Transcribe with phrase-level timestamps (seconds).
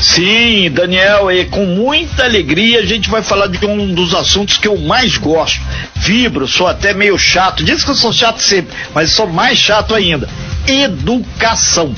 [0.00, 4.66] Sim, Daniel, e com muita alegria a gente vai falar de um dos assuntos que
[4.66, 5.60] eu mais gosto.
[5.96, 7.62] Vibro, sou até meio chato.
[7.62, 10.28] Diz que eu sou chato sempre, mas sou mais chato ainda.
[10.66, 11.94] Educação.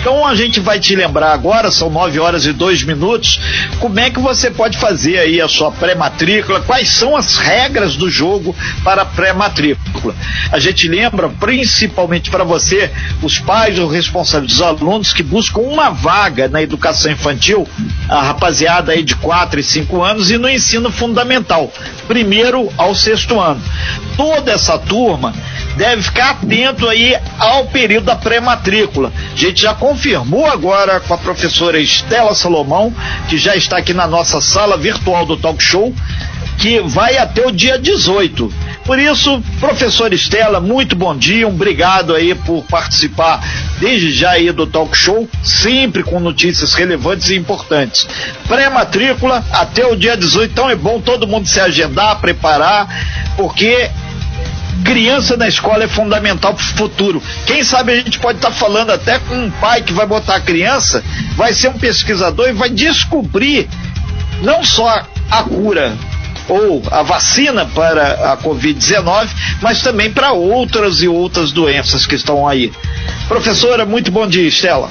[0.00, 3.40] Então a gente vai te lembrar agora, são nove horas e dois minutos,
[3.80, 8.10] como é que você pode fazer aí a sua pré-matrícula, quais são as regras do
[8.10, 10.14] jogo para pré-matrícula.
[10.50, 12.90] A gente lembra, principalmente para você,
[13.22, 17.66] os pais ou responsáveis dos alunos que buscam uma vaga na educação infantil,
[18.08, 21.72] a rapaziada aí de quatro e cinco anos e no ensino fundamental,
[22.06, 23.62] primeiro ao sexto ano.
[24.16, 25.34] Toda essa turma
[25.76, 29.12] deve ficar atento aí ao período da pré-matrícula.
[29.32, 32.94] A gente já confirmou agora com a professora Estela Salomão,
[33.28, 35.94] que já está aqui na nossa sala virtual do Talk Show,
[36.58, 38.52] que vai até o dia 18.
[38.84, 43.42] Por isso, professora Estela, muito bom dia, um obrigado aí por participar
[43.80, 48.06] desde já aí do Talk Show, sempre com notícias relevantes e importantes.
[48.46, 52.86] Pré-matrícula até o dia 18, então é bom todo mundo se agendar, preparar,
[53.36, 53.90] porque
[54.84, 57.22] criança na escola é fundamental para o futuro.
[57.46, 60.36] Quem sabe a gente pode estar tá falando até com um pai que vai botar
[60.36, 61.02] a criança,
[61.34, 63.68] vai ser um pesquisador e vai descobrir
[64.42, 65.96] não só a cura
[66.46, 69.28] ou a vacina para a Covid-19,
[69.62, 72.70] mas também para outras e outras doenças que estão aí.
[73.26, 74.90] Professora, muito bom dia, Estela.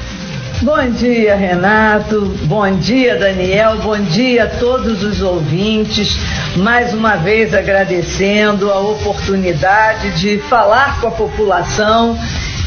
[0.62, 2.22] Bom dia, Renato.
[2.44, 3.78] Bom dia, Daniel.
[3.78, 6.18] Bom dia a todos os ouvintes.
[6.56, 12.18] Mais uma vez agradecendo a oportunidade de falar com a população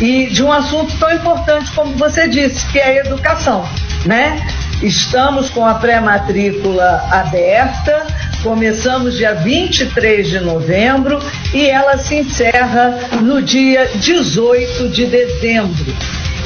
[0.01, 3.67] e de um assunto tão importante como você disse, que é a educação,
[4.05, 4.47] né?
[4.83, 8.07] Estamos com a pré-matrícula aberta,
[8.43, 11.19] começamos dia 23 de novembro
[11.55, 15.95] e ela se encerra no dia 18 de dezembro.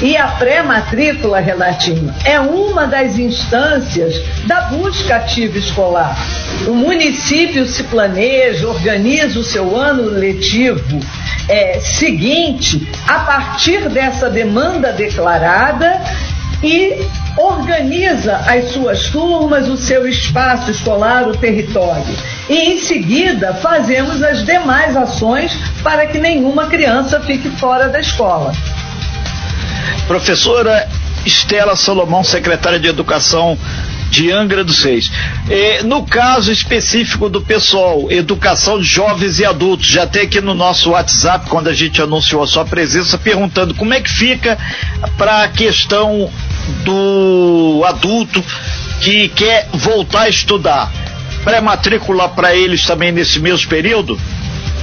[0.01, 4.15] E a pré-matrícula, Renatinho, é uma das instâncias
[4.47, 6.17] da busca ativa escolar.
[6.67, 10.99] O município se planeja, organiza o seu ano letivo
[11.47, 16.01] é, seguinte a partir dessa demanda declarada
[16.63, 17.05] e
[17.37, 22.15] organiza as suas turmas, o seu espaço escolar, o território.
[22.49, 28.51] E em seguida fazemos as demais ações para que nenhuma criança fique fora da escola.
[30.11, 30.89] Professora
[31.25, 33.57] Estela Salomão, secretária de Educação
[34.09, 35.09] de Angra dos Reis.
[35.85, 40.89] no caso específico do pessoal, educação de jovens e adultos, já tem aqui no nosso
[40.89, 44.57] WhatsApp, quando a gente anunciou a sua presença, perguntando como é que fica
[45.17, 46.29] para a questão
[46.83, 48.43] do adulto
[48.99, 50.91] que quer voltar a estudar.
[51.45, 54.19] Pré-matrícula para eles também nesse mesmo período?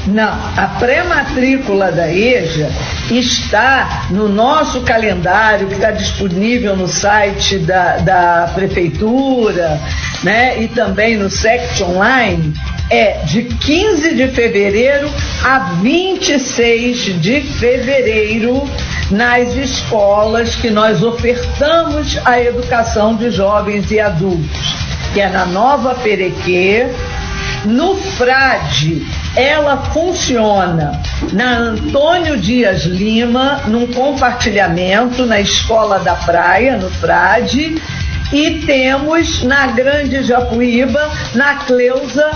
[0.09, 2.71] Não, a pré-matrícula da EJA
[3.11, 9.79] está no nosso calendário que está disponível no site da, da prefeitura,
[10.23, 10.63] né?
[10.63, 12.55] E também no SECT Online.
[12.91, 15.11] É de 15 de fevereiro
[15.45, 18.63] a 26 de fevereiro
[19.11, 24.75] nas escolas que nós ofertamos a educação de jovens e adultos,
[25.13, 26.87] que é na Nova Perequê,
[27.67, 31.01] no Frade, ela funciona
[31.33, 37.81] na Antônio Dias Lima, num compartilhamento na Escola da Praia, no Frade,
[38.33, 42.31] e temos na Grande Japuíba, na Cleusa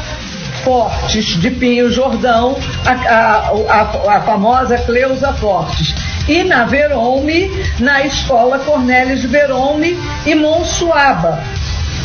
[0.65, 5.95] Fortes, de Pinho Jordão, a, a, a, a famosa Cleusa Fortes.
[6.29, 11.43] E na Verome, na Escola Cornélis Verome e Monsuaba,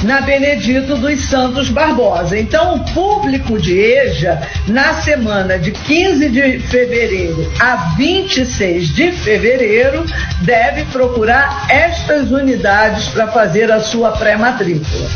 [0.04, 2.38] na Benedito dos Santos Barbosa.
[2.38, 10.06] Então, o público de EJA, na semana de 15 de fevereiro a 26 de fevereiro,
[10.42, 15.10] deve procurar estas unidades para fazer a sua pré-matrícula.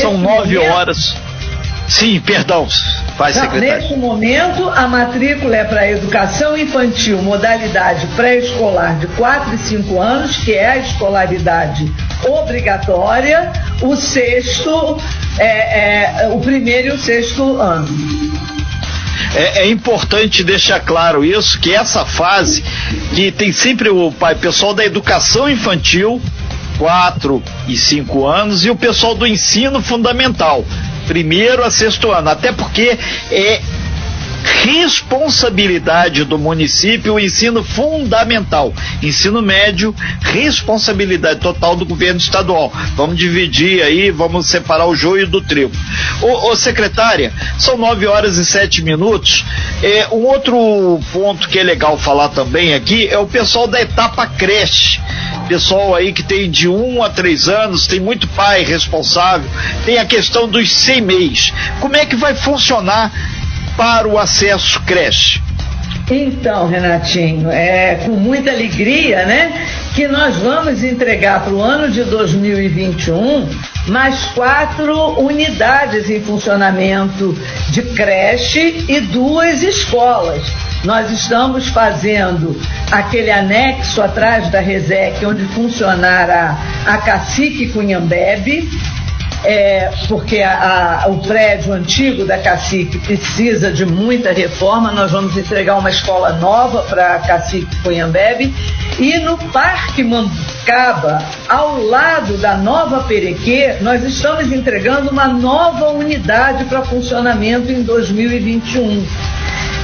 [0.00, 1.16] São nove momento, horas.
[1.88, 2.66] Sim, perdão.
[3.16, 3.60] Vai, secretário.
[3.60, 10.36] Neste momento, a matrícula é para educação infantil, modalidade pré-escolar de 4 e 5 anos,
[10.38, 11.90] que é a escolaridade
[12.28, 14.98] obrigatória, o sexto,
[15.38, 17.88] é, é o primeiro e o sexto ano.
[19.34, 22.62] É, é, importante deixar claro isso, que essa fase,
[23.14, 26.20] que tem sempre o pai, pessoal da educação infantil,
[26.78, 30.64] 4 e 5 anos, e o pessoal do ensino fundamental,
[31.06, 32.98] primeiro a sexto ano, até porque
[33.30, 33.60] é
[34.66, 38.74] responsabilidade do município o ensino fundamental.
[39.00, 42.72] Ensino médio, responsabilidade total do governo estadual.
[42.96, 45.70] Vamos dividir aí, vamos separar o joio do trigo.
[46.20, 49.44] Ô, ô secretária, são nove horas e sete minutos.
[49.82, 54.26] É, um outro ponto que é legal falar também aqui é o pessoal da etapa
[54.26, 55.00] creche
[55.46, 59.48] pessoal aí que tem de um a três anos, tem muito pai responsável,
[59.84, 61.52] tem a questão dos meses.
[61.80, 63.12] Como é que vai funcionar
[63.76, 65.40] para o acesso creche?
[66.10, 72.04] Então, Renatinho, é com muita alegria, né, que nós vamos entregar para o ano de
[72.04, 73.48] 2021
[73.88, 77.36] mais quatro unidades em funcionamento
[77.70, 80.42] de creche e duas escolas.
[80.84, 82.60] Nós estamos fazendo
[82.92, 86.56] aquele anexo atrás da Resec, onde funcionará
[86.86, 88.68] a Cacique Cunhambebe,
[89.44, 94.92] é, porque a, a, o prédio antigo da Cacique precisa de muita reforma.
[94.92, 98.54] Nós vamos entregar uma escola nova para a Cacique Cunhambebe.
[98.98, 106.64] E no Parque Mambucaba, ao lado da Nova Perequê, nós estamos entregando uma nova unidade
[106.64, 109.06] para funcionamento em 2021.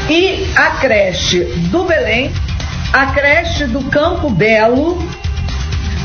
[0.08, 2.32] E a creche do Belém,
[2.92, 4.98] a creche do Campo Belo,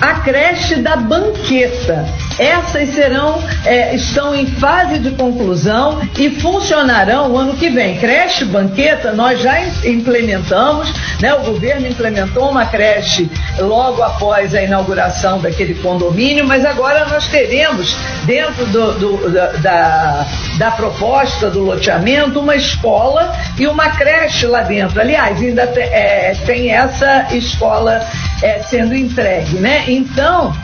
[0.02, 2.06] a creche da Banqueta
[2.40, 7.98] essas serão, é, estão em fase de conclusão e funcionarão o ano que vem.
[7.98, 11.34] Creche banqueta, nós já implementamos, né?
[11.34, 17.96] O governo implementou uma creche logo após a inauguração daquele condomínio, mas agora nós teremos,
[18.26, 20.26] dentro do, do, da,
[20.58, 25.00] da proposta do loteamento, uma escola e uma creche lá dentro.
[25.00, 28.02] Aliás, ainda te, é, tem essa escola
[28.42, 29.84] é, sendo entregue, né?
[29.88, 30.56] Então,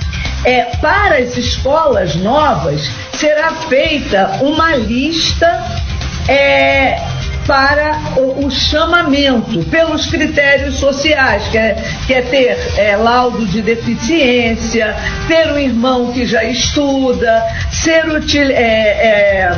[0.46, 5.64] é, para as escolas novas será feita uma lista
[6.28, 7.13] é,
[7.46, 13.62] para o, o, chamamento pelos critérios sociais, que é, que é ter é, laudo de
[13.62, 14.96] deficiência,
[15.28, 19.52] ter um irmão que já estuda, ser util, é, é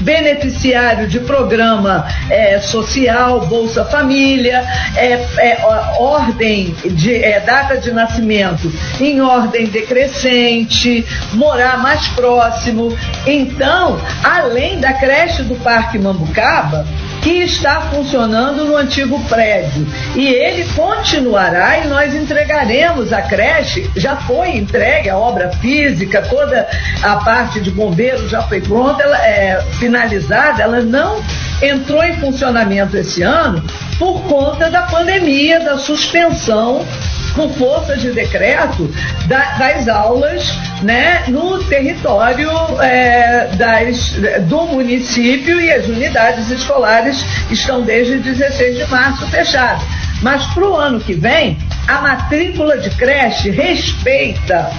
[0.00, 4.64] beneficiário de programa é, social, Bolsa Família,
[4.96, 5.58] é,
[5.98, 12.96] ordem de data de nascimento em ordem decrescente, morar mais próximo.
[13.26, 16.86] Então, além da creche do Parque Mambucaba,
[17.26, 19.84] que está funcionando no antigo prédio.
[20.14, 26.68] E ele continuará e nós entregaremos a creche, já foi entregue a obra física, toda
[27.02, 31.20] a parte de bombeiros já foi pronta, ela é finalizada, ela não
[31.60, 33.60] entrou em funcionamento esse ano
[33.98, 36.86] por conta da pandemia, da suspensão
[37.36, 38.90] com força de decreto
[39.28, 40.42] da, das aulas
[40.82, 42.50] né, no território
[42.80, 44.12] é, das,
[44.48, 49.84] do município e as unidades escolares estão desde 16 de março fechadas.
[50.22, 54.70] Mas para o ano que vem, a matrícula de creche respeita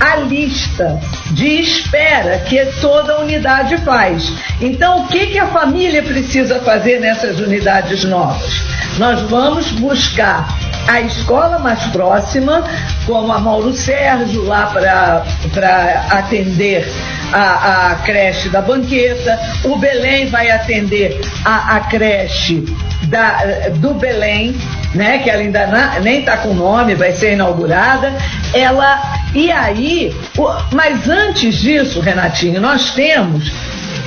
[0.00, 1.00] a lista
[1.32, 4.32] de espera que toda unidade faz.
[4.60, 8.62] Então, o que, que a família precisa fazer nessas unidades novas?
[8.98, 10.48] Nós vamos buscar
[10.88, 12.64] a escola mais próxima,
[13.06, 16.90] como a Mauro Sérgio, lá para atender
[17.30, 22.64] a, a, creche da Banqueta, o Belém vai atender a, a creche
[23.04, 24.56] da, do Belém,
[24.94, 28.10] né, que ela ainda na, nem está com nome, vai ser inaugurada.
[28.54, 33.52] Ela e aí, o, mas antes disso, Renatinho, nós temos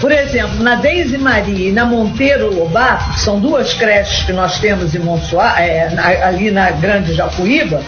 [0.01, 4.57] por exemplo, na Deise Maria e na Monteiro Lobato, que são duas creches que nós
[4.57, 5.88] temos em Monsuá, é,
[6.24, 7.81] ali na Grande Jacuíba,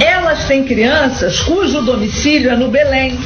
[0.00, 3.18] elas têm crianças cujo domicílio é no Belém,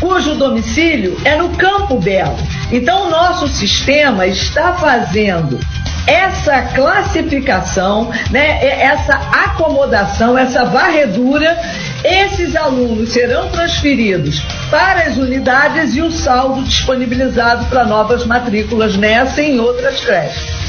[0.00, 2.36] cujo domicílio é no Campo Belo.
[2.72, 5.60] Então, o nosso sistema está fazendo
[6.06, 11.56] essa classificação, né, essa acomodação, essa varredura,
[12.04, 14.40] esses alunos serão transferidos
[14.70, 20.59] para as unidades e o saldo disponibilizado para novas matrículas nessa e em outras creches.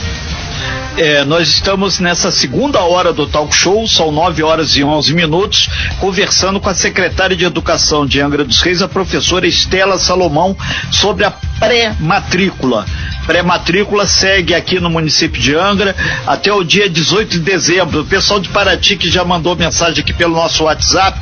[0.98, 5.70] É, nós estamos nessa segunda hora do talk show, são 9 horas e 11 minutos,
[6.00, 10.56] conversando com a secretária de Educação de Angra dos Reis, a professora Estela Salomão,
[10.92, 12.86] sobre a pré-matrícula.
[13.26, 15.96] Pré-matrícula segue aqui no município de Angra
[16.28, 18.02] até o dia 18 de dezembro.
[18.02, 21.18] O pessoal de Paraty que já mandou mensagem aqui pelo nosso WhatsApp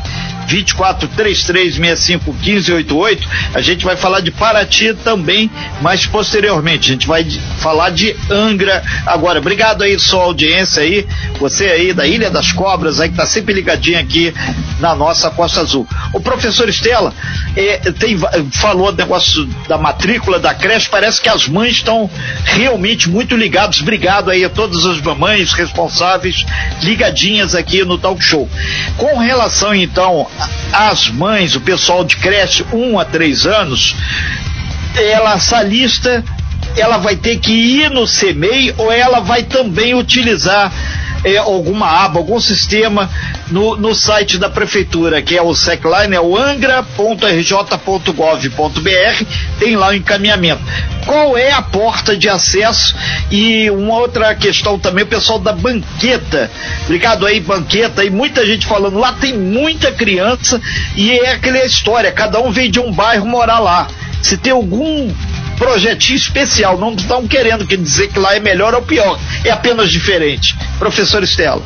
[0.49, 3.27] 2433651588.
[3.53, 5.51] A gente vai falar de Paraty também,
[5.81, 6.89] mas posteriormente.
[6.89, 7.25] A gente vai
[7.59, 9.39] falar de Angra agora.
[9.39, 11.05] Obrigado aí, sua audiência aí,
[11.39, 14.33] você aí da Ilha das Cobras, aí que tá sempre ligadinho aqui
[14.79, 15.87] na nossa Costa Azul.
[16.13, 17.13] O professor Estela
[17.55, 18.17] é, tem,
[18.51, 22.09] falou do negócio da matrícula da creche, parece que as mães estão
[22.43, 23.81] realmente muito ligadas.
[23.81, 26.45] Obrigado aí a todas as mamães responsáveis
[26.81, 28.47] ligadinhas aqui no Talk Show.
[28.97, 30.27] Com relação então
[30.71, 33.95] as mães, o pessoal de creche 1 um a 3 anos,
[34.95, 36.23] ela, essa lista,
[36.75, 40.71] ela vai ter que ir no CMEI ou ela vai também utilizar
[41.23, 43.09] é, alguma aba, algum sistema
[43.49, 49.25] no, no site da prefeitura, que é o SecLine, é o angra.rj.gov.br,
[49.59, 50.61] tem lá o encaminhamento.
[51.05, 52.95] Qual é a porta de acesso?
[53.31, 56.51] E uma outra questão também, o pessoal da banqueta.
[56.83, 60.61] Obrigado aí, banqueta, e muita gente falando, lá tem muita criança
[60.95, 63.87] e é aquela história, cada um vem de um bairro morar lá.
[64.21, 65.11] Se tem algum
[65.59, 70.57] projetinho especial, não estão querendo dizer que lá é melhor ou pior, é apenas diferente.
[70.79, 71.61] Professor Estela.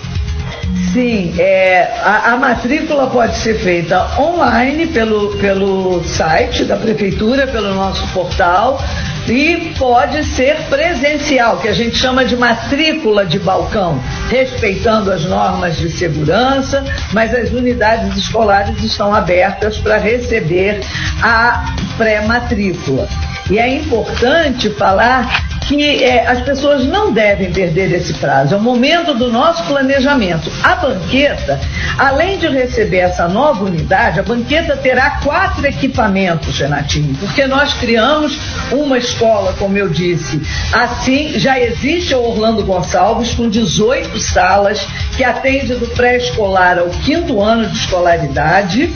[0.92, 7.74] Sim, é, a, a, matrícula pode ser feita online pelo, pelo site da prefeitura, pelo
[7.74, 8.80] nosso portal,
[9.28, 15.78] e pode ser presencial, que a gente chama de matrícula de balcão, respeitando as normas
[15.78, 20.82] de segurança, mas as unidades escolares estão abertas para receber
[21.22, 23.08] a pré-matrícula.
[23.50, 28.54] E é importante falar que é, as pessoas não devem perder esse prazo.
[28.54, 30.52] É o momento do nosso planejamento.
[30.64, 31.60] A banqueta,
[31.98, 38.38] além de receber essa nova unidade, a banqueta terá quatro equipamentos, Renatinho, porque nós criamos
[38.72, 40.42] uma escola, como eu disse,
[40.74, 44.86] assim, já existe a Orlando Gonçalves, com 18 salas,
[45.16, 48.94] que atende do pré-escolar ao quinto ano de escolaridade.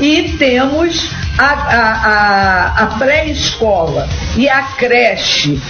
[0.00, 5.60] E temos a, a, a, a pré-escola e a creche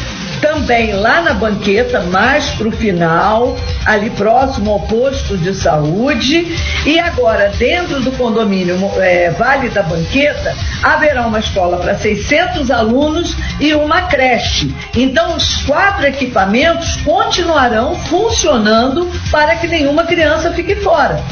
[0.40, 6.56] também lá na banqueta, mais para o final, ali próximo ao posto de saúde.
[6.86, 13.36] E agora, dentro do condomínio é, Vale da Banqueta, haverá uma escola para 600 alunos
[13.60, 14.74] e uma creche.
[14.96, 21.22] Então, os quatro equipamentos continuarão funcionando para que nenhuma criança fique fora.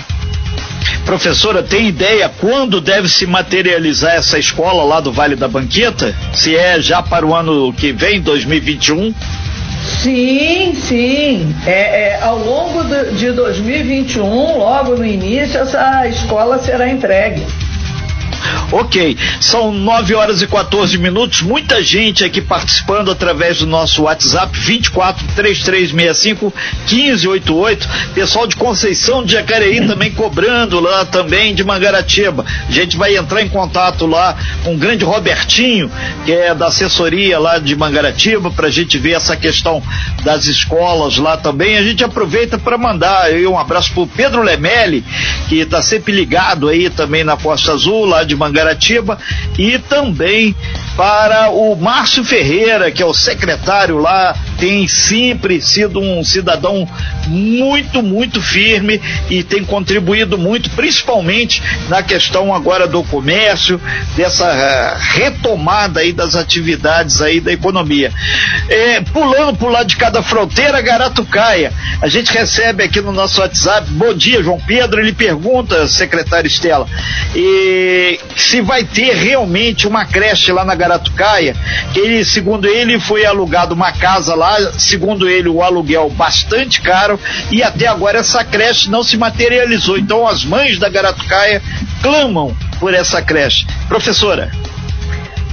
[1.08, 6.14] Professora, tem ideia quando deve se materializar essa escola lá do Vale da Banqueta?
[6.34, 9.14] Se é já para o ano que vem, 2021?
[10.02, 11.56] Sim, sim.
[11.66, 12.84] É, é, ao longo
[13.16, 17.42] de 2021, logo no início, essa escola será entregue.
[18.70, 21.40] Ok, são 9 horas e 14 minutos.
[21.40, 26.52] Muita gente aqui participando através do nosso WhatsApp 24 3365
[26.90, 27.88] 1588.
[28.14, 32.44] Pessoal de Conceição de Jacareí também cobrando lá também de Mangaratiba.
[32.68, 35.90] A gente vai entrar em contato lá com o grande Robertinho,
[36.26, 39.82] que é da assessoria lá de Mangaratiba, para a gente ver essa questão
[40.22, 41.78] das escolas lá também.
[41.78, 45.02] A gente aproveita para mandar aí um abraço pro Pedro Lemelli,
[45.48, 48.57] que está sempre ligado aí também na Costa Azul, lá de Mangaratiba,
[49.58, 50.54] e também
[50.98, 56.88] para o Márcio Ferreira, que é o secretário lá, tem sempre sido um cidadão
[57.28, 59.00] muito, muito firme
[59.30, 63.80] e tem contribuído muito, principalmente na questão agora do comércio,
[64.16, 68.12] dessa uh, retomada aí das atividades aí da economia.
[68.68, 73.88] É, pulando por lá de cada fronteira, Garatucaia, a gente recebe aqui no nosso WhatsApp,
[73.92, 76.88] bom dia, João Pedro, ele pergunta, secretário Estela,
[77.36, 80.87] e, se vai ter realmente uma creche lá na Garatucaia,
[81.92, 87.18] que ele, segundo ele, foi alugado uma casa lá, segundo ele, o aluguel bastante caro,
[87.50, 89.98] e até agora essa creche não se materializou.
[89.98, 91.62] Então as mães da Garatucaia
[92.02, 93.66] clamam por essa creche.
[93.88, 94.50] Professora.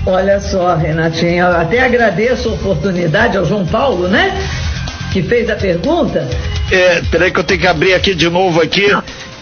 [0.06, 4.38] Olha só, Renatinha, eu até agradeço a oportunidade ao João Paulo, né?
[5.12, 6.30] Que fez a pergunta.
[6.72, 8.86] É, peraí que eu tenho que abrir aqui de novo aqui.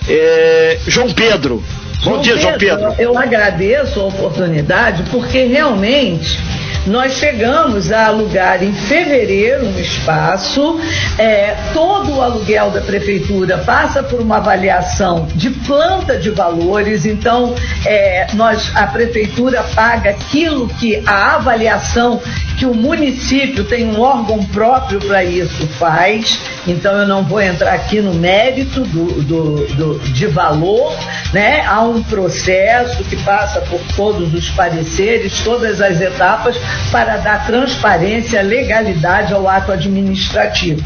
[0.07, 1.61] É, João Pedro.
[2.03, 2.93] Bom dia, João Pedro.
[2.99, 6.37] Eu agradeço a oportunidade porque realmente
[6.85, 10.81] nós chegamos a alugar em fevereiro um espaço,
[11.17, 17.55] é, todo o aluguel da prefeitura passa por uma avaliação de planta de valores, então
[17.85, 22.21] é, nós, a prefeitura paga aquilo que a avaliação
[22.63, 27.73] que o município tem um órgão próprio para isso faz, então eu não vou entrar
[27.73, 30.97] aqui no mérito do, do, do, de valor,
[31.33, 31.65] né?
[31.65, 36.55] Há um processo que passa por todos os pareceres, todas as etapas
[36.89, 40.81] para dar transparência, legalidade ao ato administrativo.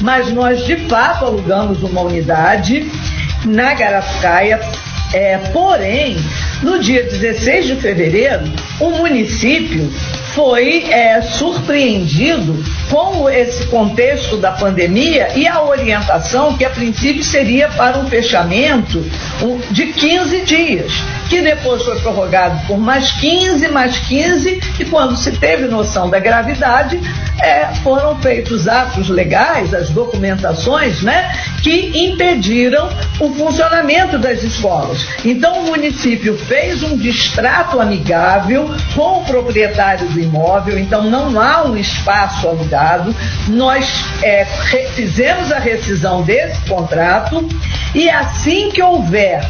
[0.00, 2.90] Mas nós, de fato, alugamos uma unidade
[3.44, 4.58] na Garafcaia,
[5.14, 6.16] é, porém,
[6.60, 9.88] no dia 16 de fevereiro, o município
[10.34, 17.68] foi é, surpreendido com esse contexto da pandemia e a orientação que a princípio seria
[17.68, 19.00] para um fechamento
[19.70, 20.92] de 15 dias,
[21.28, 26.18] que depois foi prorrogado por mais 15, mais 15, e quando se teve noção da
[26.18, 27.00] gravidade,
[27.40, 31.32] é, foram feitos atos legais, as documentações, né,
[31.62, 35.06] que impediram o funcionamento das escolas.
[35.24, 41.64] Então o município fez um distrato amigável com o proprietário do imóvel, então não há
[41.64, 42.79] um espaço alugado
[43.48, 44.44] Nós é,
[44.94, 47.46] fizemos a rescisão desse contrato
[47.94, 49.40] e assim que houver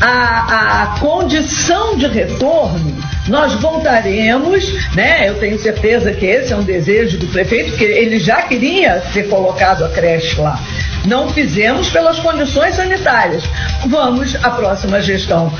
[0.00, 2.96] a, a condição de retorno,
[3.28, 5.28] nós voltaremos, né?
[5.28, 9.28] Eu tenho certeza que esse é um desejo do prefeito, porque ele já queria ter
[9.28, 10.60] colocado a creche lá.
[11.06, 13.42] Não fizemos pelas condições sanitárias.
[13.86, 15.52] Vamos, a próxima gestão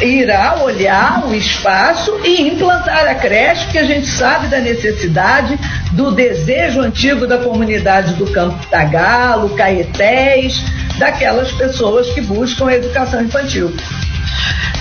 [0.00, 5.58] irá olhar o espaço e implantar a creche, porque a gente sabe da necessidade,
[5.92, 10.62] do desejo antigo da comunidade do Campo Tagalo, Caetés,
[10.98, 13.74] daquelas pessoas que buscam a educação infantil.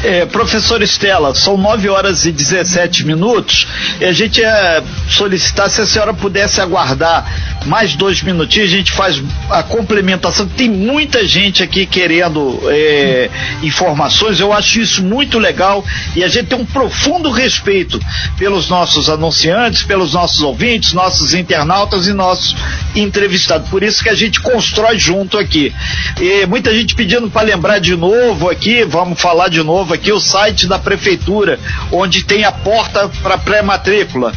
[0.04, 3.68] É, professor Estela, são 9 horas e 17 minutos.
[4.00, 8.92] E a gente ia solicitar se a senhora pudesse aguardar mais dois minutinhos, a gente
[8.92, 10.48] faz a complementação.
[10.48, 13.30] Tem muita gente aqui querendo é,
[13.62, 15.84] informações, eu acho isso muito legal
[16.16, 18.00] e a gente tem um profundo respeito
[18.38, 22.56] pelos nossos anunciantes, pelos nossos ouvintes, nossos internautas e nossos
[22.96, 23.70] entrevistados.
[23.70, 25.74] Por isso que a gente constrói junto aqui.
[26.20, 30.20] E muita gente pedindo para lembrar de novo aqui, vamos falar de novo aqui, o
[30.20, 31.60] site da prefeitura,
[31.92, 34.34] onde tem a porta para pré-matrícula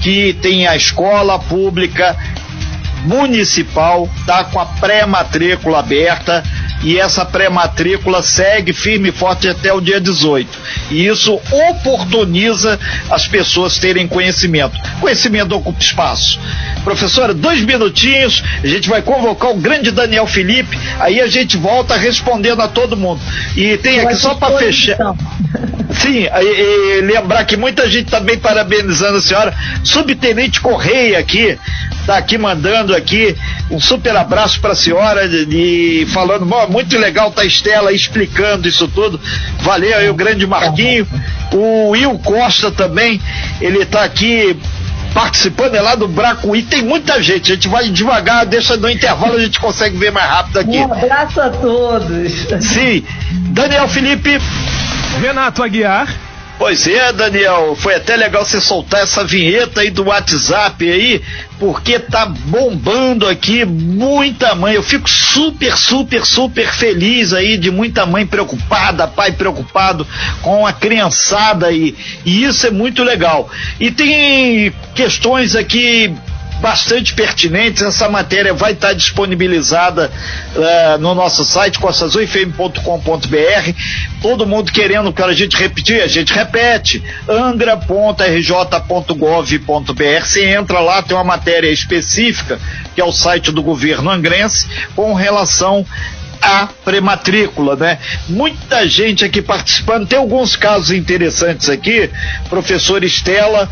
[0.00, 2.16] que tem a escola pública
[3.04, 6.42] municipal, tá com a pré-matrícula aberta
[6.82, 10.58] e essa pré-matrícula segue firme e forte até o dia 18.
[10.90, 11.38] E isso
[11.70, 12.78] oportuniza
[13.10, 14.78] as pessoas terem conhecimento.
[15.00, 16.40] Conhecimento ocupa espaço.
[16.82, 21.96] Professora, dois minutinhos, a gente vai convocar o grande Daniel Felipe, aí a gente volta
[21.96, 23.20] respondendo a todo mundo.
[23.56, 24.96] E tem aqui só para fechar.
[25.92, 29.54] Sim, e, e lembrar que muita gente também tá parabenizando a senhora.
[29.84, 31.58] Subtenente Correia aqui,
[32.06, 33.36] tá aqui mandando aqui
[33.70, 38.88] um super abraço para a senhora e falando, muito legal tá a Estela explicando isso
[38.88, 39.20] tudo.
[39.60, 41.06] Valeu aí o grande Marquinho.
[41.52, 43.20] O Will Costa também,
[43.60, 44.56] ele tá aqui
[45.14, 46.62] participando é lá do Bracuí.
[46.62, 47.52] Tem muita gente.
[47.52, 50.78] A gente vai devagar, deixa no intervalo, a gente consegue ver mais rápido aqui.
[50.78, 52.32] Um abraço a todos.
[52.60, 53.04] Sim.
[53.50, 54.38] Daniel Felipe.
[55.20, 56.08] Renato Aguiar.
[56.60, 61.22] Pois é, Daniel, foi até legal você soltar essa vinheta aí do WhatsApp aí,
[61.58, 64.74] porque tá bombando aqui muita mãe.
[64.74, 70.06] Eu fico super, super, super feliz aí de muita mãe preocupada, pai preocupado
[70.42, 71.96] com a criançada aí.
[72.26, 73.48] E isso é muito legal.
[73.80, 76.14] E tem questões aqui
[76.60, 77.82] bastante pertinentes.
[77.82, 80.10] Essa matéria vai estar disponibilizada
[80.54, 83.72] uh, no nosso site, costaazulfm.com.br.
[84.22, 87.02] Todo mundo querendo que a gente repetir, a gente repete.
[87.28, 90.22] angra.rj.gov.br.
[90.22, 92.60] Você entra lá, tem uma matéria específica,
[92.94, 95.86] que é o site do governo angrense, com relação
[96.42, 97.98] a prematrícula, né?
[98.28, 102.10] Muita gente aqui participando, tem alguns casos interessantes aqui,
[102.48, 103.68] professor Estela,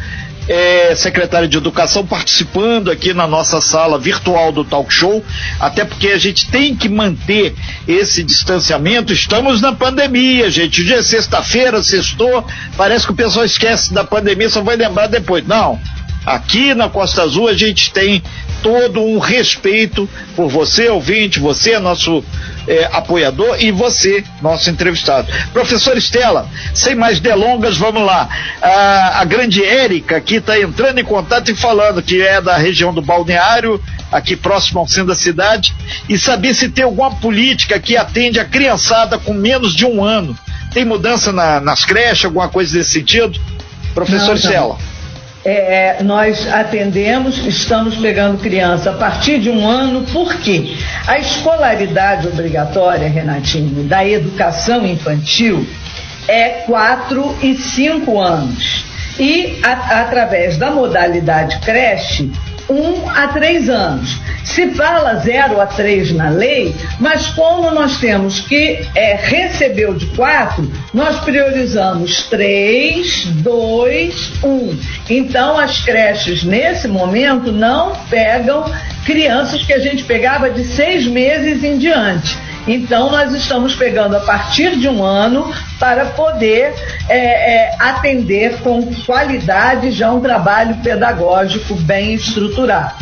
[0.48, 5.22] é, secretário de Educação, participando aqui na nossa sala virtual do Talk Show,
[5.60, 7.54] até porque a gente tem que manter
[7.86, 9.12] esse distanciamento.
[9.12, 10.80] Estamos na pandemia, gente.
[10.80, 12.44] Hoje é sexta-feira, sextou,
[12.76, 15.46] parece que o pessoal esquece da pandemia, só vai lembrar depois.
[15.46, 15.78] Não.
[16.24, 18.22] Aqui na Costa Azul a gente tem
[18.62, 22.24] todo um respeito por você, ouvinte, você, nosso
[22.66, 25.32] é, apoiador, e você, nosso entrevistado.
[25.52, 28.28] Professor Estela, sem mais delongas, vamos lá.
[28.60, 32.92] A, a grande Érica aqui está entrando em contato e falando que é da região
[32.92, 35.74] do Balneário, aqui próximo ao centro da cidade,
[36.08, 40.36] e saber se tem alguma política que atende a criançada com menos de um ano.
[40.72, 43.40] Tem mudança na, nas creches, alguma coisa desse sentido?
[43.94, 44.87] Professor Estela
[45.44, 50.76] é, nós atendemos, estamos pegando criança a partir de um ano, por quê?
[51.06, 55.66] A escolaridade obrigatória, Renatinho, da educação infantil
[56.26, 58.84] é 4 e 5 anos.
[59.18, 62.30] E a, através da modalidade creche,
[62.68, 64.20] 1 a 3 anos.
[64.44, 69.94] Se fala 0 a 3 na lei, mas como nós temos que é, receber o
[69.94, 74.78] de 4, nós priorizamos 3, 2, 1.
[75.10, 78.64] Então as creches nesse momento não pegam
[79.04, 82.36] crianças que a gente pegava de seis meses em diante.
[82.68, 85.50] Então, nós estamos pegando a partir de um ano
[85.80, 86.74] para poder
[87.08, 92.94] é, é, atender com qualidade já um trabalho pedagógico bem estruturado.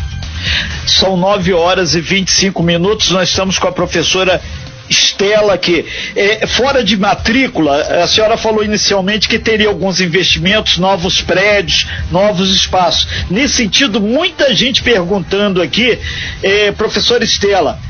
[0.86, 3.10] São 9 horas e 25 minutos.
[3.10, 4.40] Nós estamos com a professora
[4.88, 5.84] Estela aqui.
[6.14, 12.54] É, fora de matrícula, a senhora falou inicialmente que teria alguns investimentos, novos prédios, novos
[12.54, 13.08] espaços.
[13.28, 15.98] Nesse sentido, muita gente perguntando aqui,
[16.40, 17.80] é, professora Estela,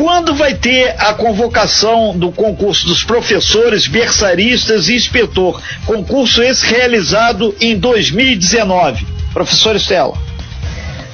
[0.00, 5.60] Quando vai ter a convocação do concurso dos professores, berçaristas e inspetor?
[5.84, 9.06] Concurso esse realizado em 2019.
[9.34, 10.14] Professor Estela.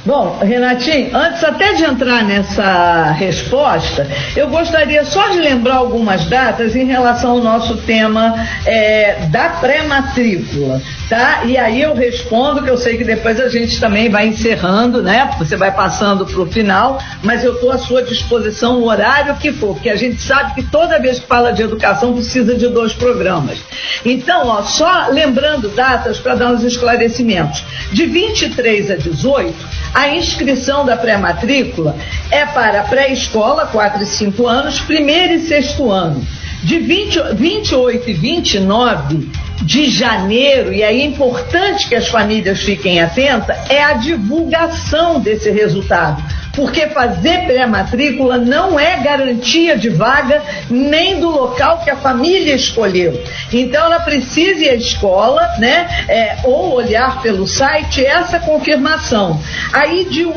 [0.07, 6.77] Bom, Renatinho, antes até de entrar nessa resposta, eu gostaria só de lembrar algumas datas
[6.77, 11.45] em relação ao nosso tema é, da pré-matrícula, tá?
[11.45, 15.31] E aí eu respondo, que eu sei que depois a gente também vai encerrando, né?
[15.39, 19.53] Você vai passando para o final, mas eu estou à sua disposição o horário que
[19.53, 22.93] for, porque a gente sabe que toda vez que fala de educação precisa de dois
[22.93, 23.59] programas.
[24.05, 27.65] Então, ó, só lembrando datas para dar uns esclarecimentos.
[27.93, 29.55] De 23 a 18,
[29.95, 31.97] a inscrição da pré-matrícula
[32.31, 36.27] é para pré-escola, 4 e 5 anos, primeiro e sexto ano.
[36.67, 39.31] De 20, 28 e 29
[39.63, 45.49] de janeiro, e aí é importante que as famílias fiquem atentas, é a divulgação desse
[45.49, 46.21] resultado.
[46.57, 53.23] Porque fazer pré-matrícula não é garantia de vaga nem do local que a família escolheu.
[53.53, 55.87] Então ela precisa ir à escola, né?
[56.09, 59.41] É, ou olhar pelo site essa confirmação.
[59.73, 60.33] Aí de 1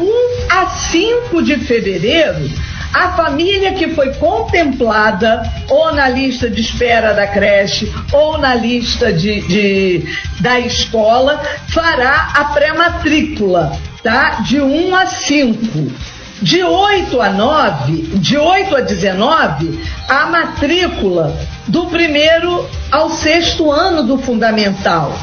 [0.51, 2.51] a 5 de fevereiro,
[2.93, 9.13] a família que foi contemplada ou na lista de espera da creche ou na lista
[9.13, 10.05] de, de
[10.39, 14.41] da escola fará a pré-matrícula, tá?
[14.41, 16.09] De 1 a 5.
[16.41, 24.03] De 8 a 9, de 8 a 19, a matrícula do primeiro ao sexto ano
[24.03, 25.13] do fundamental.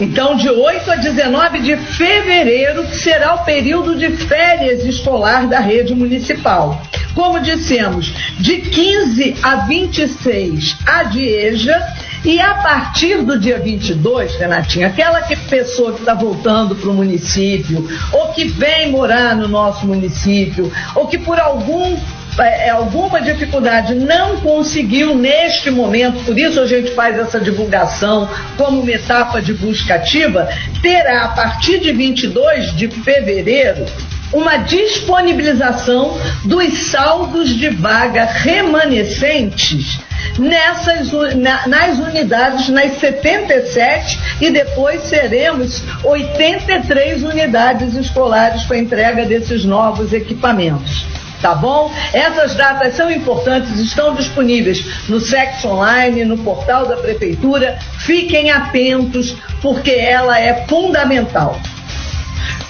[0.00, 5.60] Então, de 8 a 19 de fevereiro, que será o período de férias escolar da
[5.60, 6.80] rede municipal.
[7.14, 14.86] Como dissemos, de 15 a 26 a DIEJA e a partir do dia 22, Renatinha,
[14.86, 19.86] aquela que pessoa que está voltando para o município, ou que vem morar no nosso
[19.86, 21.96] município, ou que por algum
[22.38, 28.80] é, alguma dificuldade não conseguiu neste momento, por isso a gente faz essa divulgação como
[28.80, 30.48] uma etapa de busca ativa,
[30.82, 33.86] terá a partir de 22 de fevereiro
[34.34, 39.98] uma disponibilização dos saldos de vaga remanescentes
[40.38, 41.12] nessas
[41.66, 50.12] nas unidades, nas 77 e depois seremos 83 unidades escolares com a entrega desses novos
[50.12, 51.06] equipamentos
[51.40, 51.92] tá bom?
[52.14, 57.78] Essas datas são importantes, estão disponíveis no Sex Online, no portal da Prefeitura.
[57.98, 61.60] Fiquem atentos, porque ela é fundamental.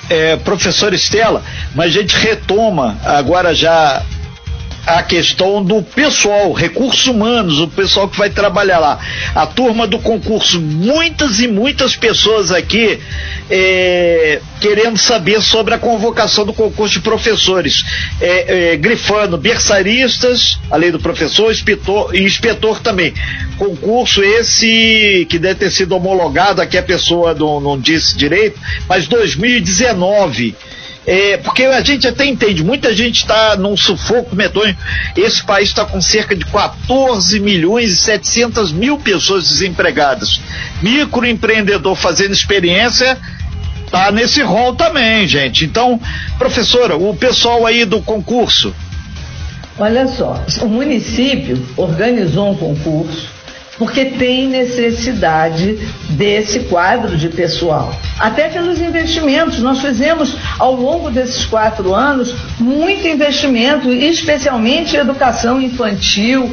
[0.08, 1.42] É, professor Estela,
[1.74, 4.02] mas a gente retoma agora já
[4.86, 8.98] a questão do pessoal, recursos humanos, o pessoal que vai trabalhar lá.
[9.34, 12.98] A turma do concurso, muitas e muitas pessoas aqui
[13.50, 17.84] é, querendo saber sobre a convocação do concurso de professores,
[18.20, 23.14] é, é, grifando berçaristas, além do professor, inspetor, e inspetor também.
[23.56, 29.06] Concurso esse que deve ter sido homologado, aqui a pessoa não, não disse direito, mas
[29.06, 30.54] 2019
[31.06, 34.76] é, porque a gente até entende, muita gente está num sufoco medonho.
[35.16, 40.40] Esse país está com cerca de 14 milhões e 700 mil pessoas desempregadas.
[40.82, 43.18] Microempreendedor fazendo experiência
[43.90, 45.64] tá nesse rol também, gente.
[45.64, 46.00] Então,
[46.38, 48.74] professora, o pessoal aí do concurso.
[49.78, 53.33] Olha só, o município organizou um concurso
[53.78, 55.78] porque tem necessidade
[56.10, 57.94] desse quadro de pessoal.
[58.18, 65.60] Até pelos investimentos, nós fizemos ao longo desses quatro anos muito investimento, especialmente em educação
[65.60, 66.52] infantil,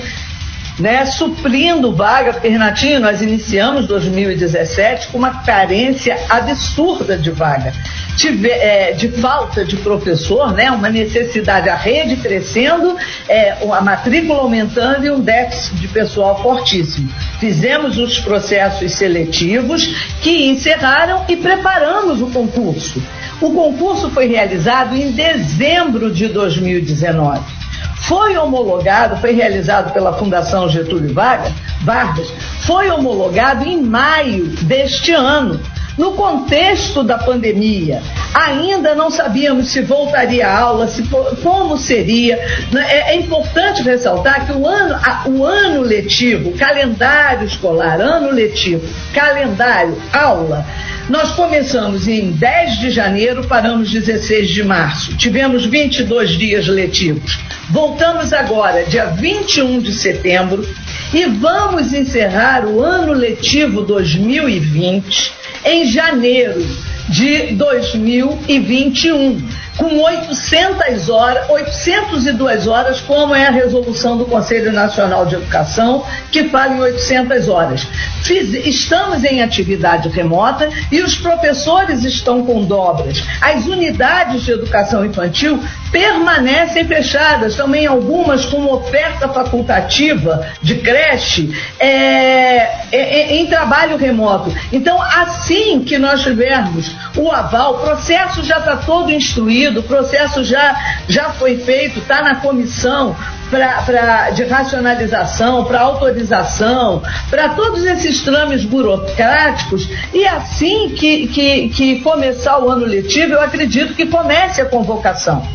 [0.81, 7.71] né, suprindo vaga, porque Renatinho, nós iniciamos 2017 com uma carência absurda de vaga,
[8.17, 12.97] de, é, de falta de professor, né, uma necessidade, a rede crescendo,
[13.29, 17.09] é, a matrícula aumentando e um déficit de pessoal fortíssimo.
[17.39, 19.85] Fizemos os processos seletivos
[20.21, 23.01] que encerraram e preparamos o concurso.
[23.39, 27.60] O concurso foi realizado em dezembro de 2019
[28.01, 35.59] foi homologado, foi realizado pela Fundação Getúlio Vargas, Vargas, foi homologado em maio deste ano.
[36.01, 38.01] No contexto da pandemia,
[38.33, 41.03] ainda não sabíamos se voltaria a aula, se,
[41.43, 42.37] como seria.
[42.71, 42.87] Né?
[42.89, 48.81] É, é importante ressaltar que o ano, o ano letivo, calendário escolar, ano letivo,
[49.13, 50.65] calendário, aula,
[51.07, 55.15] nós começamos em 10 de janeiro, paramos 16 de março.
[55.17, 57.37] Tivemos 22 dias letivos.
[57.69, 60.67] Voltamos agora, dia 21 de setembro,
[61.13, 66.65] e vamos encerrar o ano letivo 2020 em janeiro
[67.09, 69.41] de 2021.
[69.77, 76.49] Com 800 horas, 802 horas, como é a resolução do Conselho Nacional de Educação, que
[76.49, 77.87] fala em 800 horas.
[78.23, 83.23] Fiz, estamos em atividade remota e os professores estão com dobras.
[83.41, 85.59] As unidades de educação infantil
[85.91, 94.53] permanecem fechadas, também algumas com oferta facultativa de creche é, é, é, em trabalho remoto.
[94.71, 100.43] Então, assim que nós tivermos o aval, o processo já está todo instruído, o processo
[100.43, 100.75] já,
[101.07, 103.15] já foi feito, está na comissão,
[103.51, 109.87] pra, pra, de racionalização, para autorização, para todos esses trâmites burocráticos.
[110.13, 115.45] E assim que, que, que começar o ano letivo, eu acredito que comece a convocação.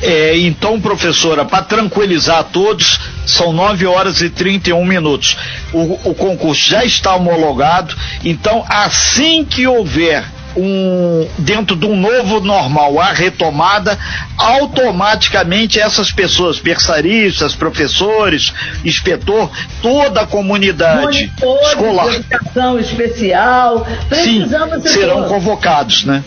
[0.00, 5.36] É, então, professora, para tranquilizar todos, são 9 horas e 31 minutos.
[5.72, 10.24] O, o concurso já está homologado, então, assim que houver
[10.58, 13.96] um, dentro de um novo normal, a retomada,
[14.36, 18.52] automaticamente essas pessoas, berçaristas, professores,
[18.84, 22.14] inspetor, toda a comunidade Monitores escolar.
[22.14, 26.24] Educação especial, precisamos Sim, serão convocados, né?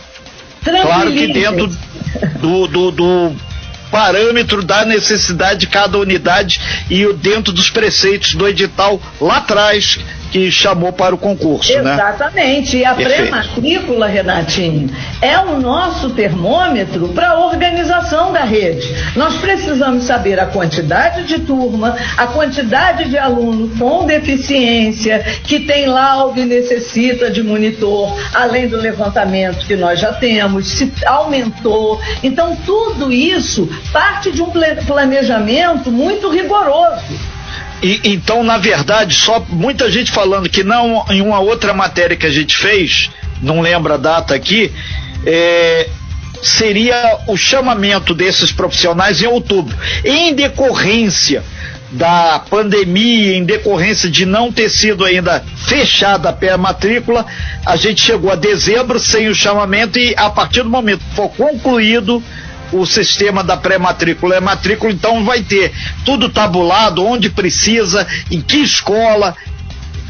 [0.64, 1.68] Claro que dentro
[2.40, 3.36] do, do, do
[3.90, 10.00] parâmetro da necessidade de cada unidade e dentro dos preceitos do edital lá atrás
[10.32, 11.98] que chamou para o concurso, Exatamente.
[11.98, 12.12] né?
[12.12, 12.78] Exatamente.
[12.78, 14.90] E a pré-matrícula, Renatinho,
[15.22, 18.88] é o nosso termômetro para a organização da rede.
[19.16, 25.86] Nós precisamos saber a quantidade de turma, a quantidade de aluno com deficiência, que tem
[25.86, 32.00] laudo e necessita de monitor, além do levantamento que nós já temos, se aumentou.
[32.24, 34.50] Então, tudo isso parte de um
[34.86, 37.31] planejamento muito rigoroso.
[37.82, 42.26] E, então, na verdade, só muita gente falando que não em uma outra matéria que
[42.26, 43.10] a gente fez,
[43.42, 44.72] não lembro a data aqui,
[45.26, 45.90] é,
[46.42, 49.76] seria o chamamento desses profissionais em outubro.
[50.04, 51.44] Em decorrência
[51.92, 57.26] da pandemia, em decorrência de não ter sido ainda fechada a matrícula,
[57.66, 61.30] a gente chegou a dezembro sem o chamamento e a partir do momento que for
[61.30, 62.24] concluído
[62.72, 64.36] o sistema da pré-matrícula.
[64.36, 65.72] É matrícula, então vai ter
[66.06, 69.36] tudo tabulado, onde precisa, em que escola,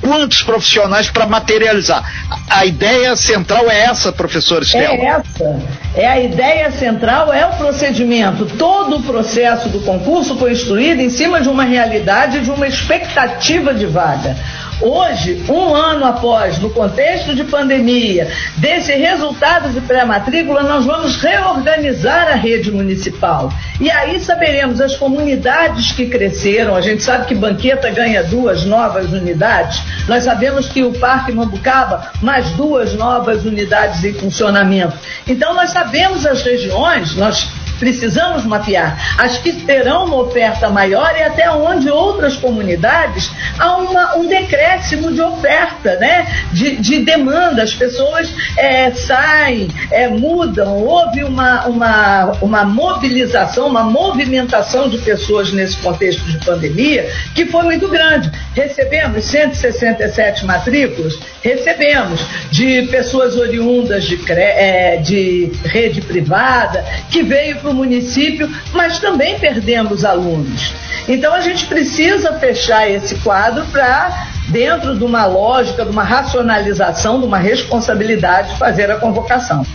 [0.02, 2.04] quantos profissionais para materializar.
[2.50, 4.94] A ideia central é essa, professor Estela.
[4.94, 5.62] É essa.
[5.96, 8.46] É a ideia central, é o procedimento.
[8.58, 13.74] Todo o processo do concurso foi instruído em cima de uma realidade, de uma expectativa
[13.74, 14.36] de vaga.
[14.82, 22.28] Hoje, um ano após, no contexto de pandemia, desse resultado de pré-matrícula, nós vamos reorganizar
[22.30, 23.54] a rede municipal.
[23.80, 26.76] E aí saberemos as comunidades que cresceram.
[26.76, 29.82] A gente sabe que Banqueta ganha duas novas unidades.
[30.08, 34.98] Nós sabemos que o Parque Mambucaba, mais duas novas unidades em funcionamento.
[35.28, 37.48] Então, nós sabemos as regiões, nós
[37.82, 44.18] precisamos mapear as que terão uma oferta maior e até onde outras comunidades há uma,
[44.18, 46.28] um decréscimo de oferta, né?
[46.54, 47.64] de, de demanda.
[47.64, 55.52] As pessoas é, saem, é, mudam, houve uma, uma, uma mobilização, uma movimentação de pessoas
[55.52, 58.30] nesse contexto de pandemia que foi muito grande.
[58.54, 67.71] Recebemos 167 matrículas, recebemos de pessoas oriundas de, é, de rede privada, que veio para
[67.72, 70.74] o município, mas também perdemos alunos.
[71.08, 77.20] Então a gente precisa fechar esse quadro para, dentro de uma lógica, de uma racionalização,
[77.20, 79.66] de uma responsabilidade, fazer a convocação.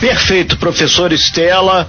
[0.00, 1.86] Perfeito, professor Estela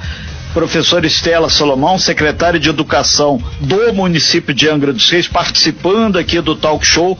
[0.54, 6.56] professor Estela Salomão, secretária de Educação do município de Angra dos Reis, participando aqui do
[6.56, 7.20] talk show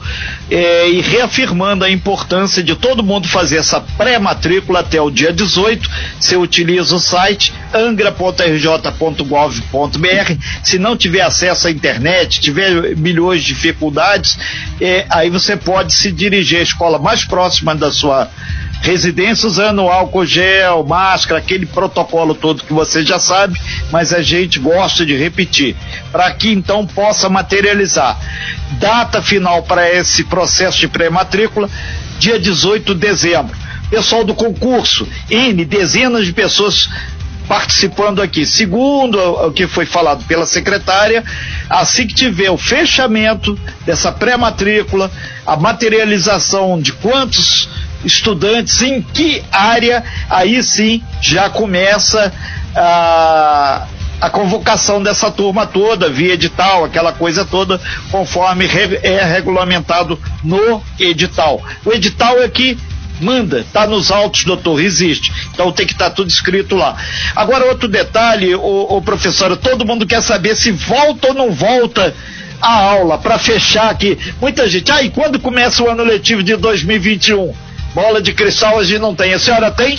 [0.50, 5.90] eh, e reafirmando a importância de todo mundo fazer essa pré-matrícula até o dia 18.
[6.18, 8.44] Você utiliza o site angra.rj.gov.br.
[10.62, 14.38] Se não tiver acesso à internet, tiver milhões de dificuldades,
[14.80, 18.30] eh, aí você pode se dirigir à escola mais próxima da sua
[18.84, 23.58] residência usando álcool gel, máscara, aquele protocolo todo que você já sabe,
[23.90, 25.74] mas a gente gosta de repetir,
[26.12, 28.20] para que então possa materializar.
[28.72, 31.70] Data final para esse processo de pré-matrícula,
[32.18, 33.56] dia 18 de dezembro.
[33.88, 36.90] Pessoal do concurso, N, dezenas de pessoas
[37.48, 38.44] participando aqui.
[38.44, 41.24] Segundo o que foi falado pela secretária,
[41.70, 45.10] assim que tiver o fechamento dessa pré-matrícula,
[45.46, 47.68] a materialização de quantos
[48.04, 52.32] estudantes, em que área, aí sim já começa
[52.74, 53.86] a,
[54.20, 58.66] a convocação dessa turma toda, via edital, aquela coisa toda, conforme
[59.02, 61.62] é regulamentado no edital.
[61.84, 62.78] O edital é que
[63.20, 65.32] Manda, tá nos autos, doutor, existe.
[65.52, 66.96] Então tem que estar tá tudo escrito lá.
[67.34, 72.14] Agora, outro detalhe, o, professor, todo mundo quer saber se volta ou não volta
[72.60, 74.18] a aula, para fechar aqui.
[74.40, 77.54] Muita gente, ah, e quando começa o ano letivo de 2021?
[77.94, 79.32] Bola de cristal a gente não tem.
[79.32, 79.98] A senhora tem?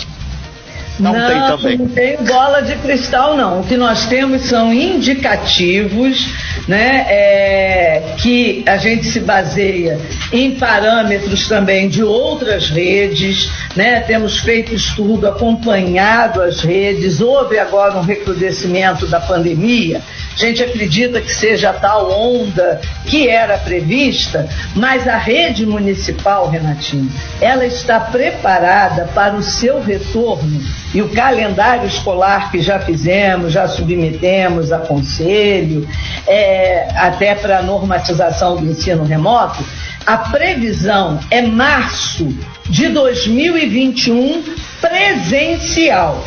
[1.00, 1.78] Não, não, tem também.
[1.78, 3.62] Não tem bola de cristal, não.
[3.62, 6.30] O que nós temos são indicativos,
[6.68, 10.00] né, é, que a gente se baseia
[10.32, 14.00] em parâmetros também de outras redes, né?
[14.02, 17.20] Temos feito estudo, acompanhado as redes.
[17.20, 20.02] Houve agora um recrudescimento da pandemia.
[20.34, 26.50] A gente acredita que seja a tal onda que era prevista, mas a rede municipal,
[26.50, 30.62] Renatinho, ela está preparada para o seu retorno
[30.96, 35.86] e o calendário escolar que já fizemos, já submetemos a conselho,
[36.26, 39.62] é, até para a normatização do ensino remoto,
[40.06, 42.34] a previsão é março
[42.70, 44.42] de 2021
[44.80, 46.24] presencial.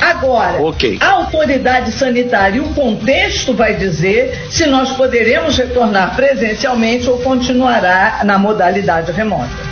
[0.00, 0.98] Agora, okay.
[1.00, 8.20] a autoridade sanitária e o contexto vai dizer se nós poderemos retornar presencialmente ou continuará
[8.24, 9.71] na modalidade remota.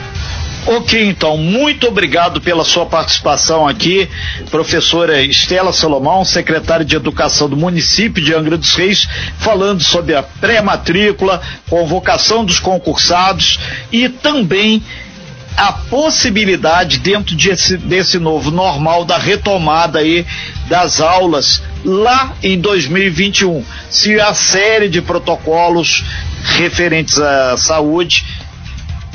[0.66, 4.09] Ok, então, muito obrigado pela sua participação aqui,
[4.51, 10.23] professora Estela Salomão, secretária de Educação do município de Angra dos Reis, falando sobre a
[10.23, 13.59] pré-matrícula, convocação dos concursados
[13.90, 14.83] e também
[15.57, 20.27] a possibilidade dentro desse, desse novo normal da retomada aí
[20.68, 26.05] das aulas lá em 2021, se a série de protocolos
[26.59, 28.25] referentes à saúde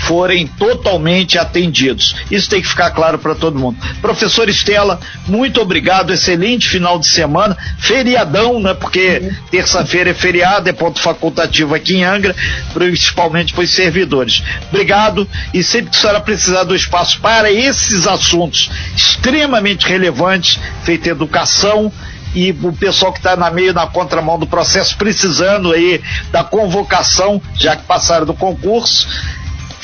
[0.06, 2.16] forem totalmente atendidos.
[2.30, 3.78] Isso tem que ficar claro para todo mundo.
[4.02, 8.74] Professor Estela, muito obrigado, excelente final de semana, feriadão, né?
[8.74, 12.36] Porque terça-feira é feriado, é ponto facultativo aqui em Angra,
[12.74, 14.44] principalmente para os servidores.
[14.70, 21.10] Obrigado e sempre que a senhora precisar do espaço para esses assuntos extremamente relevantes, feita
[21.10, 21.92] educação,
[22.36, 27.42] e o pessoal que está na meio, na contramão do processo, precisando aí da convocação,
[27.56, 29.08] já que passaram do concurso,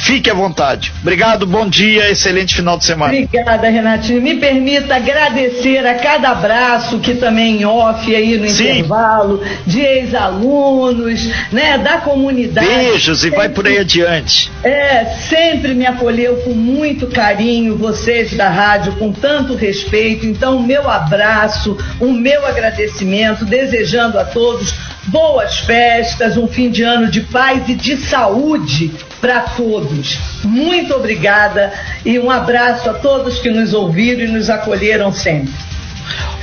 [0.02, 0.92] Fique à vontade.
[1.02, 3.14] Obrigado, bom dia, excelente final de semana.
[3.14, 4.20] Obrigada, Renatinho.
[4.20, 8.64] Me permita agradecer a cada abraço que também off aí no Sim.
[8.64, 12.68] intervalo, de ex-alunos, né, da comunidade.
[12.68, 14.52] Beijos sempre, e vai por aí adiante.
[14.64, 20.26] É, sempre me acolheu com muito carinho, vocês da rádio, com tanto respeito.
[20.26, 24.74] Então, o meu abraço, o meu agradecimento, desejando a todos
[25.06, 30.18] boas festas, um fim de ano de paz e de saúde para todos.
[30.44, 31.74] Muito obrigada
[32.06, 35.54] e um abraço a todos que nos ouviram e nos acolheram sempre.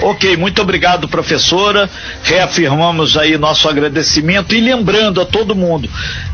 [0.01, 1.91] Ok, muito obrigado, professora.
[2.23, 5.91] Reafirmamos aí nosso agradecimento e lembrando a todo mundo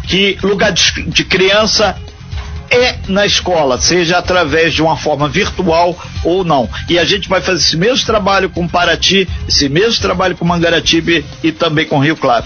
[0.07, 1.97] que lugar de, criança
[2.70, 6.68] é na escola, seja através de uma forma virtual ou não.
[6.88, 11.22] E a gente vai fazer esse mesmo trabalho com Paraty, esse mesmo trabalho com Mangaratiba
[11.42, 12.44] e também com Rio Claro.